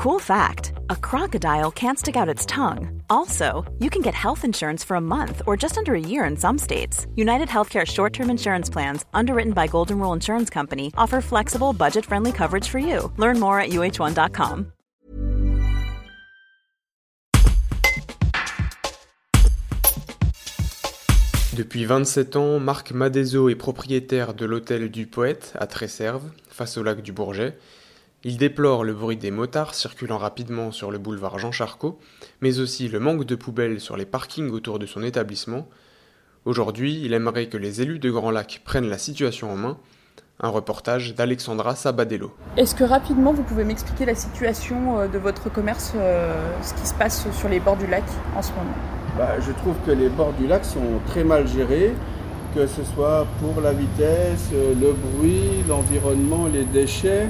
Cool 0.00 0.18
fact 0.18 0.72
a 0.88 0.96
crocodile 0.96 1.70
can't 1.70 1.98
stick 1.98 2.16
out 2.16 2.26
its 2.26 2.46
tongue. 2.46 3.02
Also, 3.10 3.70
you 3.80 3.90
can 3.90 4.00
get 4.00 4.14
health 4.14 4.46
insurance 4.46 4.82
for 4.82 4.94
a 4.94 5.00
month 5.00 5.42
or 5.46 5.58
just 5.58 5.76
under 5.76 5.94
a 5.94 6.00
year 6.00 6.24
in 6.24 6.38
some 6.38 6.56
states. 6.56 7.06
United 7.16 7.48
Healthcare 7.48 7.86
short 7.86 8.14
term 8.14 8.30
insurance 8.30 8.70
plans, 8.70 9.04
underwritten 9.12 9.52
by 9.52 9.66
Golden 9.66 9.98
Rule 9.98 10.14
Insurance 10.14 10.48
Company, 10.48 10.90
offer 10.96 11.20
flexible, 11.20 11.74
budget 11.74 12.06
friendly 12.06 12.32
coverage 12.32 12.66
for 12.66 12.78
you. 12.78 13.12
Learn 13.18 13.38
more 13.38 13.60
at 13.60 13.72
uh1.com. 13.72 14.72
Depuis 21.54 21.84
27 21.84 22.36
ans, 22.36 22.58
Marc 22.58 22.92
Madezo 22.92 23.50
est 23.50 23.54
propriétaire 23.54 24.32
de 24.32 24.46
l'hôtel 24.46 24.90
du 24.90 25.06
Poète 25.06 25.52
à 25.58 25.66
Tresserve, 25.66 26.22
face 26.48 26.78
au 26.78 26.82
lac 26.82 27.02
du 27.02 27.12
Bourget. 27.12 27.58
Il 28.22 28.36
déplore 28.36 28.84
le 28.84 28.92
bruit 28.92 29.16
des 29.16 29.30
motards 29.30 29.74
circulant 29.74 30.18
rapidement 30.18 30.72
sur 30.72 30.90
le 30.90 30.98
boulevard 30.98 31.38
Jean 31.38 31.52
Charcot, 31.52 31.98
mais 32.42 32.58
aussi 32.58 32.86
le 32.86 33.00
manque 33.00 33.24
de 33.24 33.34
poubelles 33.34 33.80
sur 33.80 33.96
les 33.96 34.04
parkings 34.04 34.50
autour 34.50 34.78
de 34.78 34.84
son 34.84 35.02
établissement. 35.02 35.66
Aujourd'hui, 36.44 37.00
il 37.02 37.14
aimerait 37.14 37.46
que 37.46 37.56
les 37.56 37.80
élus 37.80 37.98
de 37.98 38.10
Grand 38.10 38.30
Lac 38.30 38.60
prennent 38.62 38.90
la 38.90 38.98
situation 38.98 39.50
en 39.50 39.56
main. 39.56 39.78
Un 40.38 40.50
reportage 40.50 41.14
d'Alexandra 41.14 41.74
Sabadello. 41.74 42.30
Est-ce 42.58 42.74
que 42.74 42.84
rapidement 42.84 43.32
vous 43.32 43.42
pouvez 43.42 43.64
m'expliquer 43.64 44.04
la 44.04 44.14
situation 44.14 45.00
euh, 45.00 45.08
de 45.08 45.16
votre 45.16 45.50
commerce, 45.50 45.92
euh, 45.96 46.34
ce 46.62 46.74
qui 46.74 46.86
se 46.86 46.94
passe 46.94 47.26
sur 47.32 47.48
les 47.48 47.58
bords 47.58 47.78
du 47.78 47.86
lac 47.86 48.04
en 48.36 48.42
ce 48.42 48.50
moment? 48.52 48.76
Bah, 49.16 49.40
Je 49.40 49.52
trouve 49.52 49.76
que 49.86 49.92
les 49.92 50.10
bords 50.10 50.34
du 50.34 50.46
lac 50.46 50.66
sont 50.66 51.00
très 51.06 51.24
mal 51.24 51.48
gérés, 51.48 51.94
que 52.54 52.66
ce 52.66 52.84
soit 52.84 53.26
pour 53.40 53.62
la 53.62 53.72
vitesse, 53.72 54.50
euh, 54.52 54.74
le 54.78 54.92
bruit, 54.92 55.64
l'environnement, 55.66 56.48
les 56.52 56.64
déchets. 56.64 57.28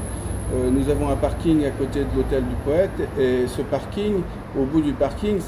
Euh, 0.52 0.68
nous 0.70 0.88
avons 0.90 1.08
un 1.08 1.16
parking 1.16 1.64
à 1.64 1.70
côté 1.70 2.00
de 2.00 2.16
l'hôtel 2.16 2.42
du 2.42 2.54
poète 2.64 2.90
et 3.18 3.46
ce 3.46 3.62
parking, 3.62 4.14
au 4.58 4.64
bout 4.64 4.80
du 4.80 4.92
parking, 4.92 5.38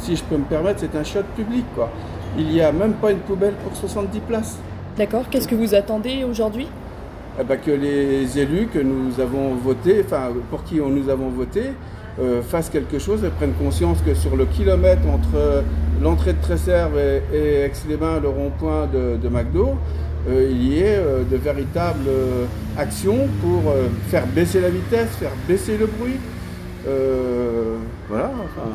si 0.00 0.16
je 0.16 0.22
peux 0.22 0.36
me 0.36 0.44
permettre, 0.44 0.80
c'est 0.80 0.96
un 0.96 1.02
shot 1.02 1.24
public. 1.34 1.64
Quoi. 1.74 1.90
Il 2.38 2.46
n'y 2.46 2.60
a 2.60 2.70
même 2.70 2.94
pas 2.94 3.10
une 3.10 3.18
poubelle 3.18 3.54
pour 3.64 3.74
70 3.76 4.20
places. 4.20 4.58
D'accord, 4.96 5.24
qu'est-ce 5.28 5.48
que 5.48 5.56
vous 5.56 5.74
attendez 5.74 6.22
aujourd'hui? 6.22 6.68
Eh 7.40 7.42
ben, 7.42 7.58
Que 7.58 7.72
les 7.72 8.38
élus 8.38 8.68
que 8.72 8.78
nous 8.78 9.18
avons 9.20 9.54
votés, 9.56 10.04
enfin 10.04 10.28
pour 10.50 10.62
qui 10.62 10.76
nous 10.76 11.08
avons 11.08 11.30
voté, 11.30 11.72
euh, 12.20 12.42
fassent 12.42 12.70
quelque 12.70 13.00
chose 13.00 13.24
et 13.24 13.30
prennent 13.30 13.54
conscience 13.54 14.00
que 14.06 14.14
sur 14.14 14.36
le 14.36 14.44
kilomètre 14.44 15.02
entre 15.08 15.64
l'entrée 16.04 16.34
de 16.34 16.40
Tresserve 16.40 16.98
et, 16.98 17.62
Aix-les-Bains, 17.62 18.20
le 18.20 18.28
rond-point 18.28 18.86
de, 18.86 19.28
McDo, 19.28 19.74
euh, 20.28 20.48
il 20.50 20.62
y 20.68 20.78
ait 20.80 20.98
euh, 20.98 21.24
de 21.24 21.36
véritables 21.36 22.08
euh, 22.08 22.44
actions 22.78 23.26
pour 23.40 23.72
faire 24.08 24.26
baisser 24.26 24.60
la 24.60 24.68
vitesse, 24.68 25.16
faire 25.16 25.32
baisser 25.48 25.76
le 25.76 25.86
bruit. 25.86 26.18
voilà. 28.08 28.30
Enfin, 28.44 28.70